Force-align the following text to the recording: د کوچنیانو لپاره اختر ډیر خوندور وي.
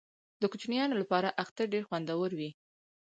د 0.41 0.43
کوچنیانو 0.51 0.99
لپاره 1.01 1.35
اختر 1.43 1.65
ډیر 1.73 1.83
خوندور 1.89 2.29
وي. 2.39 2.49